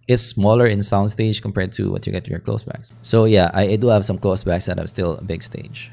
[0.08, 2.94] is smaller in soundstage compared to what you get to your closed backs.
[3.02, 5.92] So yeah, I, I do have some closed backs that have still a big stage.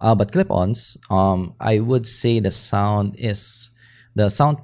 [0.00, 3.70] Uh, but clip-ons, um, I would say the sound is
[4.14, 4.58] the sound,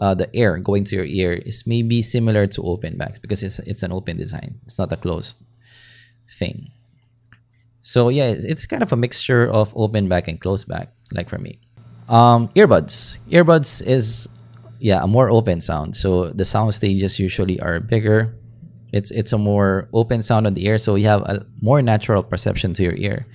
[0.00, 3.58] uh, the air going to your ear is maybe similar to open backs because it's
[3.60, 4.60] it's an open design.
[4.64, 5.38] It's not a closed
[6.38, 6.70] thing.
[7.80, 11.38] So yeah, it's, kind of a mixture of open back and closed back, like for
[11.38, 11.60] me.
[12.08, 13.18] Um, earbuds.
[13.30, 14.28] Earbuds is
[14.80, 15.96] yeah a more open sound.
[15.96, 18.34] So the sound stages usually are bigger.
[18.92, 22.22] It's it's a more open sound on the ear, so you have a more natural
[22.22, 23.26] perception to your ear.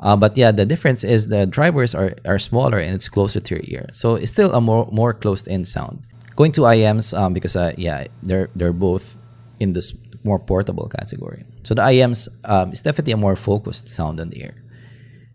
[0.00, 3.54] Uh, but yeah, the difference is the drivers are, are smaller and it's closer to
[3.54, 3.86] your ear.
[3.92, 6.04] So it's still a more more closed in sound.
[6.36, 9.16] Going to IEMs um, because uh, yeah they're they're both
[9.58, 11.44] in this more portable category.
[11.62, 14.54] So the IEMs um, is definitely a more focused sound on the ear.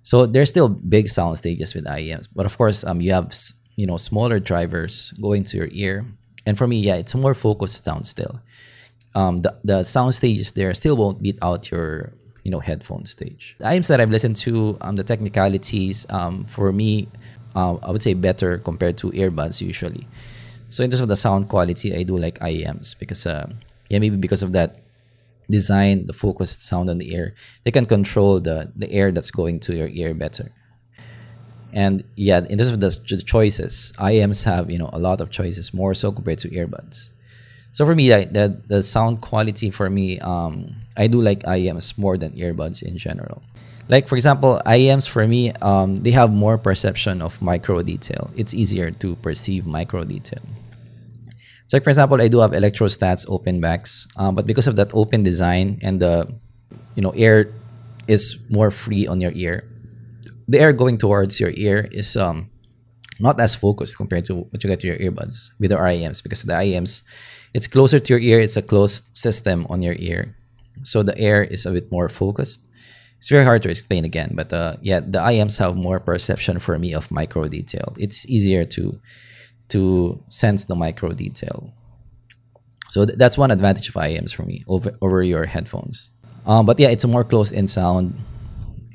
[0.03, 3.33] So there's still big sound stages with IEMs, but of course, um, you have
[3.81, 6.05] you know smaller drivers going to your ear,
[6.45, 8.39] and for me, yeah, it's a more focused sound still.
[9.19, 12.13] Um, the the sound stages there still won't beat out your
[12.45, 13.55] you know headphone stage.
[13.59, 17.09] The IEMs that I've listened to, um, the technicalities, um, for me,
[17.55, 20.07] uh, I would say better compared to earbuds usually.
[20.69, 23.49] So in terms of the sound quality, I do like IEMs because uh,
[23.89, 24.77] yeah, maybe because of that
[25.49, 29.59] design the focused sound on the ear, they can control the, the air that's going
[29.61, 30.51] to your ear better.
[31.73, 35.73] And yeah, in terms of the, choices, IEMs have you know a lot of choices,
[35.73, 37.09] more so compared to earbuds.
[37.71, 42.17] So for me, the the sound quality for me, um, I do like IEMs more
[42.17, 43.41] than earbuds in general.
[43.87, 48.31] Like for example, IEMs for me, um, they have more perception of micro detail.
[48.35, 50.43] It's easier to perceive micro detail.
[51.67, 54.91] So like for example, I do have electrostats open backs, um, but because of that
[54.93, 56.27] open design and the
[56.95, 57.47] you know air
[58.07, 59.63] is more free on your ear,
[60.51, 62.49] the air going towards your ear is um
[63.19, 66.41] not as focused compared to what you get to your earbuds with the IEMs because
[66.43, 67.03] the IEMs
[67.53, 70.35] it's closer to your ear, it's a closed system on your ear,
[70.83, 72.61] so the air is a bit more focused.
[73.17, 76.79] It's very hard to explain again, but uh, yeah, the IEMs have more perception for
[76.79, 77.93] me of micro detail.
[77.97, 78.99] It's easier to
[79.69, 81.73] to sense the micro detail.
[82.89, 86.09] So th- that's one advantage of IEMs for me over over your headphones.
[86.45, 88.15] Um, but yeah, it's a more closed-in sound.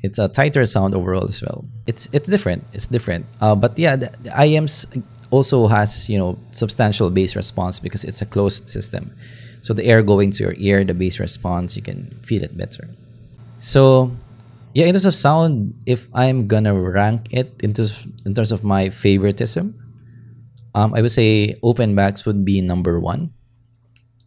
[0.03, 1.65] It's a tighter sound overall as well.
[1.87, 2.63] It's it's different.
[2.73, 3.25] It's different.
[3.41, 4.85] Uh, but yeah, the, the IEMs
[5.31, 9.15] also has you know substantial bass response because it's a closed system.
[9.61, 12.87] So the air going to your ear, the bass response, you can feel it better.
[13.59, 14.11] So
[14.73, 17.89] yeah, in terms of sound, if I'm gonna rank it into
[18.25, 19.73] in terms of my favoritism,
[20.75, 23.33] um, I would say open backs would be number one.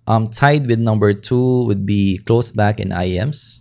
[0.09, 3.60] Um, tied with number two would be closed back and IEMs.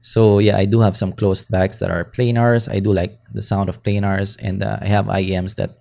[0.00, 2.70] So yeah, I do have some closed backs that are planars.
[2.70, 5.78] I do like the sound of planars, and uh, I have IEMs that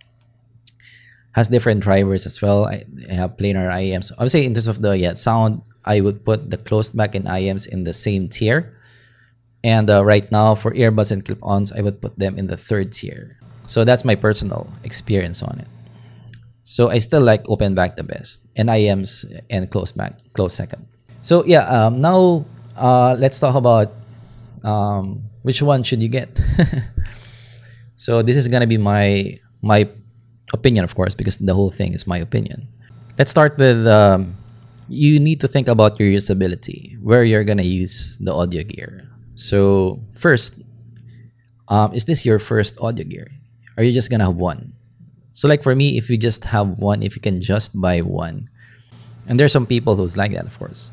[1.34, 2.65] has different drivers as well.
[2.65, 4.11] I, I have planar IEMs.
[4.18, 7.13] I would say in terms of the yeah sound, I would put the closed back
[7.13, 8.74] and IEMs in the same tier.
[9.63, 12.93] And uh, right now for earbuds and clip-ons, I would put them in the third
[12.93, 13.38] tier.
[13.68, 15.68] So that's my personal experience on it.
[16.63, 20.86] So I still like open back the best, and IEMs and closed back close second.
[21.22, 22.45] So yeah, um, now
[22.76, 23.93] uh, let's talk about
[24.64, 26.39] um, which one should you get.
[27.97, 29.88] so this is gonna be my my
[30.53, 32.68] opinion, of course, because the whole thing is my opinion.
[33.18, 34.38] let's start with um,
[34.88, 39.10] you need to think about your usability, where you're gonna use the audio gear.
[39.36, 40.62] So first,
[41.68, 43.28] um, is this your first audio gear?
[43.78, 44.74] Are you just gonna have one?
[45.34, 48.49] So like for me, if you just have one, if you can just buy one,
[49.28, 50.91] and there's some people who's like that, of course.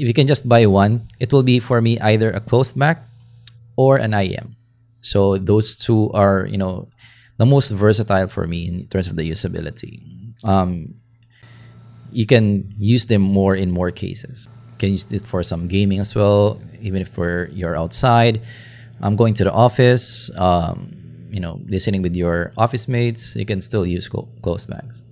[0.00, 3.04] If you can just buy one, it will be for me either a closed back
[3.76, 4.56] or an IEM.
[5.02, 6.88] So those two are, you know,
[7.36, 10.00] the most versatile for me in terms of the usability.
[10.42, 10.94] Um,
[12.12, 14.48] you can use them more in more cases.
[14.72, 18.40] You can use it for some gaming as well, even if you're outside.
[19.02, 20.96] I'm going to the office, um,
[21.30, 25.02] you know, listening with your office mates, you can still use clo- closed backs.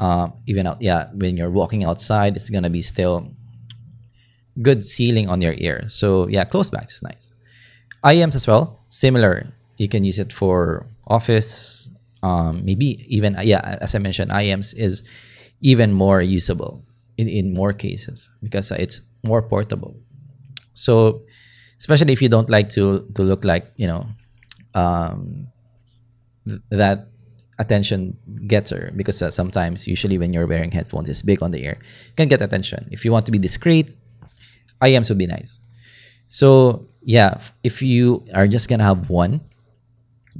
[0.00, 3.34] Uh, even out, yeah, when you're walking outside, it's gonna be still
[4.62, 5.84] good sealing on your ear.
[5.88, 7.30] So yeah, closed backs is nice.
[8.04, 9.52] IEMs as well, similar.
[9.76, 11.88] You can use it for office,
[12.22, 13.78] um, maybe even yeah.
[13.80, 15.02] As I mentioned, IEMs is
[15.60, 16.84] even more usable
[17.16, 19.94] in, in more cases because it's more portable.
[20.74, 21.22] So
[21.78, 24.06] especially if you don't like to to look like you know
[24.74, 25.48] um,
[26.70, 27.08] that
[27.58, 31.76] attention getter because uh, sometimes usually when you're wearing headphones it's big on the ear
[31.80, 33.96] you can get attention if you want to be discreet
[34.82, 35.60] IEMs would be nice.
[36.28, 39.40] So yeah if you are just gonna have one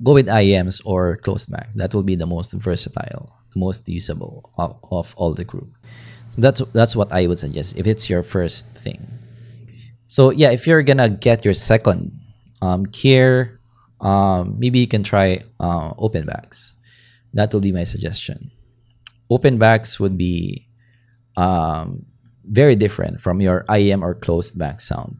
[0.02, 4.76] go with IEMs or closed back that will be the most versatile most usable of,
[4.92, 5.70] of all the group.
[6.32, 9.00] So that's that's what I would suggest if it's your first thing.
[10.06, 12.12] So yeah if you're gonna get your second
[12.60, 13.58] um, gear
[14.00, 16.74] um, maybe you can try uh, open backs.
[17.34, 18.50] That will be my suggestion.
[19.30, 20.68] Open backs would be
[21.36, 22.06] um,
[22.50, 25.16] very different from your IEM or closed back sound.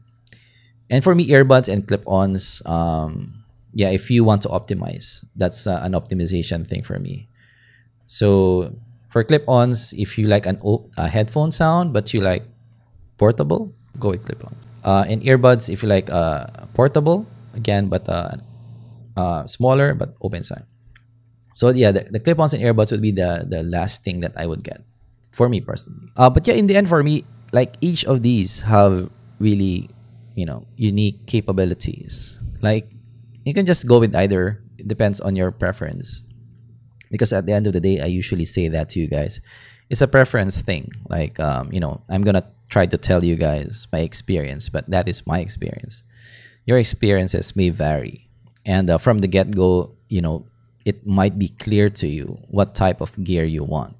[0.89, 5.79] And for me, earbuds and clip-ons, um, yeah, if you want to optimize, that's uh,
[5.83, 7.29] an optimization thing for me.
[8.07, 8.73] So
[9.09, 10.59] for clip-ons, if you like an
[10.97, 12.43] a headphone sound but you like
[13.17, 14.55] portable, go with clip-on.
[14.83, 18.37] Uh, and earbuds, if you like uh, portable, again, but uh,
[19.15, 20.65] uh, smaller but open sound.
[21.53, 24.45] So yeah, the, the clip-ons and earbuds would be the the last thing that I
[24.47, 24.81] would get
[25.39, 26.11] for me personally.
[26.19, 27.23] Uh, but yeah, in the end, for me,
[27.55, 29.07] like each of these have
[29.39, 29.87] really,
[30.35, 32.35] you know, unique capabilities.
[32.59, 32.91] Like
[33.47, 34.59] you can just go with either.
[34.75, 36.27] It depends on your preference.
[37.09, 39.39] Because at the end of the day, I usually say that to you guys.
[39.89, 40.91] It's a preference thing.
[41.07, 45.07] Like um, you know, I'm gonna try to tell you guys my experience, but that
[45.07, 46.03] is my experience.
[46.67, 48.27] Your experiences may vary,
[48.67, 50.51] and uh, from the get go, you know,
[50.83, 53.95] it might be clear to you what type of gear you want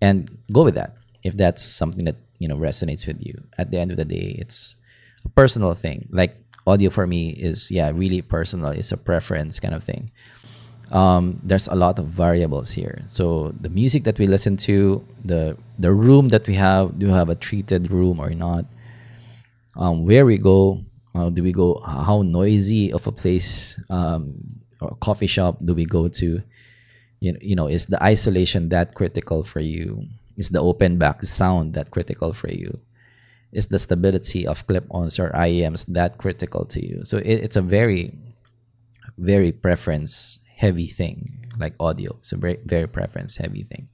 [0.00, 3.34] and go with that if that's something that you know resonates with you.
[3.58, 4.76] At the end of the day it's
[5.24, 6.08] a personal thing.
[6.10, 6.36] Like
[6.66, 8.70] audio for me is yeah really personal.
[8.70, 10.10] It's a preference kind of thing.
[10.90, 13.02] Um, there's a lot of variables here.
[13.06, 17.12] So the music that we listen to the the room that we have do we
[17.12, 18.64] have a treated room or not?
[19.76, 20.82] Um, where we go
[21.14, 24.34] uh, do we go how noisy of a place um,
[24.80, 26.42] or coffee shop do we go to
[27.20, 30.06] you know, you know is the isolation that critical for you?
[30.36, 32.80] Is the open back sound that critical for you?
[33.52, 37.04] Is the stability of clip-ons or IEMs that critical to you?
[37.04, 38.16] So it, it's a very
[39.18, 42.16] very preference heavy thing like audio.
[42.18, 43.88] It's a very very preference heavy thing.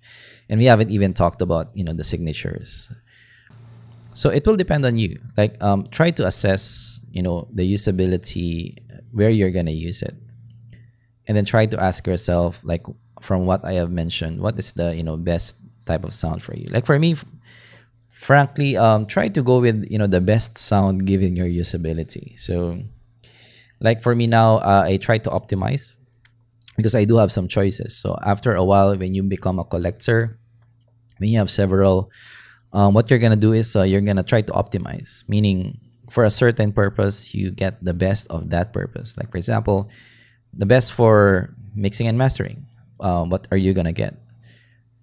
[0.48, 2.88] And we haven't even talked about you know the signatures.
[4.14, 5.20] So it will depend on you.
[5.36, 8.78] Like um, try to assess you know the usability
[9.12, 10.14] where you're gonna use it.
[11.26, 12.86] And then try to ask yourself like
[13.26, 16.54] from what i have mentioned what is the you know best type of sound for
[16.54, 16.68] you?
[16.68, 17.16] Like for me
[18.10, 22.38] frankly um try to go with you know the best sound given your usability.
[22.38, 22.82] So
[23.80, 25.96] like for me now uh, i try to optimize
[26.76, 27.96] because i do have some choices.
[27.96, 30.38] So after a while when you become a collector
[31.18, 32.10] when you have several
[32.72, 35.24] um, what you're gonna do is uh, you're gonna try to optimize.
[35.28, 39.16] Meaning for a certain purpose you get the best of that purpose.
[39.16, 39.88] Like for example
[40.52, 42.66] the best for mixing and mastering.
[43.00, 44.14] Um, what are you gonna get?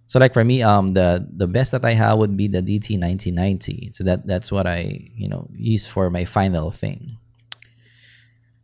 [0.08, 3.00] So like for me, um, the the best that I have would be the DT
[3.00, 3.92] nineteen ninety.
[3.94, 7.18] So that that's what I you know use for my final thing.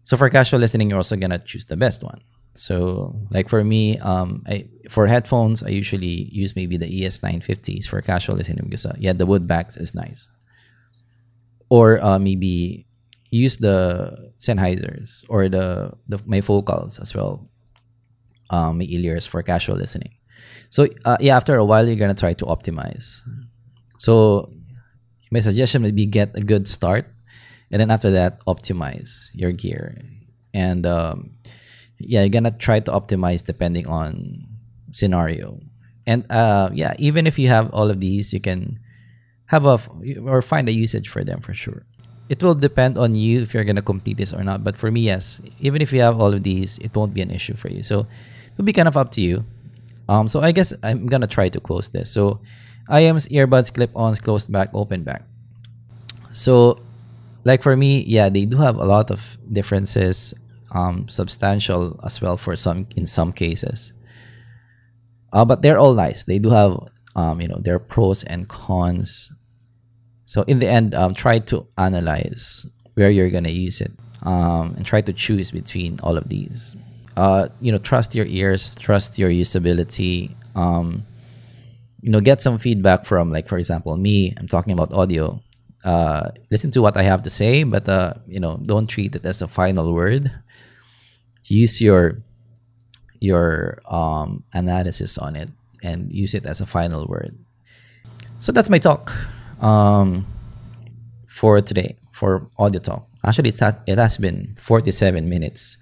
[0.04, 2.22] So for casual listening, you're also gonna choose the best one.
[2.56, 7.42] So like for me, um, I for headphones, I usually use maybe the ES nine
[7.42, 10.28] fifties for casual listening because uh, yeah, the wood backs is nice.
[11.70, 12.86] Or uh, maybe
[13.32, 17.48] use the Sennheisers or the, the my focals as well,
[18.74, 20.14] my Elears for casual listening.
[20.70, 23.22] So uh, yeah, after a while, you're gonna try to optimize.
[23.97, 24.52] So
[25.32, 27.06] my suggestion would be get a good start,
[27.72, 29.97] and then after that, optimize your gear.
[30.54, 31.32] And um,
[32.00, 34.47] yeah, you're gonna try to optimize depending on
[34.91, 35.60] scenario.
[36.10, 38.80] and uh, yeah, even if you have all of these, you can
[39.45, 39.78] have a
[40.26, 41.86] or find a usage for them for sure.
[42.30, 44.64] It will depend on you if you're gonna complete this or not.
[44.64, 47.30] But for me, yes, even if you have all of these, it won't be an
[47.30, 47.84] issue for you.
[47.84, 48.08] So
[48.60, 49.45] it'll be kind of up to you.
[50.10, 52.12] Um, so I guess I'm gonna try to close this.
[52.12, 52.41] So
[52.91, 55.24] IM's earbuds, clip-ons, closed back, open back.
[56.34, 56.78] So
[57.45, 60.34] like for me, yeah, they do have a lot of differences,
[60.72, 63.93] um, substantial as well for some in some cases.
[65.32, 66.26] Uh, but they're all nice.
[66.26, 66.78] They do have
[67.16, 69.32] um, you know, their pros and cons.
[70.26, 73.91] So in the end, um, try to analyze where you're gonna use it,
[74.24, 76.76] um, and try to choose between all of these.
[77.20, 80.34] Uh, you know, trust your ears, trust your usability.
[80.55, 81.05] Um,
[82.01, 84.34] you know, get some feedback from, like, for example, me.
[84.38, 85.43] I'm talking about audio.
[85.84, 89.26] Uh, listen to what I have to say, but uh, you know, don't treat it
[89.26, 90.32] as a final word.
[91.43, 92.24] Use your
[93.20, 95.49] your um, analysis on it
[95.84, 97.38] and use it as a final word.
[98.39, 99.11] So that's my talk
[99.61, 100.26] um,
[101.28, 103.07] for today for audio talk.
[103.26, 105.78] Actually, it's it has been 47 minutes.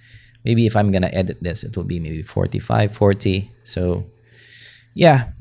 [0.48, 3.52] Maybe if I'm gonna edit this, it will be maybe 45, 40.
[3.64, 4.06] So
[4.96, 5.32] yeah,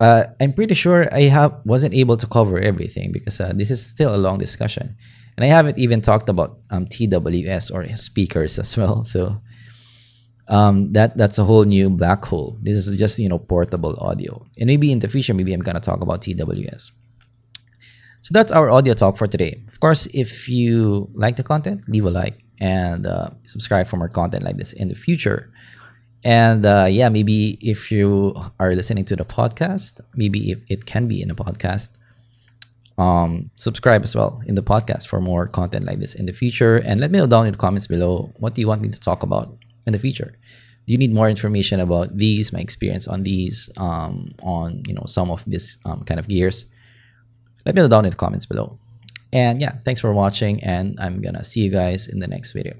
[0.00, 3.84] uh, I'm pretty sure I have wasn't able to cover everything because uh, this is
[3.84, 4.96] still a long discussion,
[5.36, 9.04] and I haven't even talked about um, TWS or speakers as well.
[9.12, 9.36] So
[10.48, 12.56] um, that that's a whole new black hole.
[12.62, 15.78] This is just you know portable audio, and maybe in the future, maybe I'm gonna
[15.78, 16.90] talk about TWS.
[18.22, 19.60] So that's our audio talk for today.
[19.68, 24.08] Of course, if you like the content, leave a like and uh, subscribe for more
[24.08, 25.50] content like this in the future.
[26.24, 31.06] And uh, yeah, maybe if you are listening to the podcast, maybe if it can
[31.06, 31.90] be in a podcast,
[32.98, 36.78] um, subscribe as well in the podcast for more content like this in the future.
[36.78, 38.98] And let me know down in the comments below what do you want me to
[38.98, 39.56] talk about
[39.86, 40.36] in the future.
[40.86, 45.04] Do you need more information about these, my experience on these, um, on you know
[45.06, 46.66] some of this um, kind of gears?
[47.66, 48.78] Let me know down in the comments below.
[49.32, 52.74] And yeah, thanks for watching, and I'm gonna see you guys in the next video.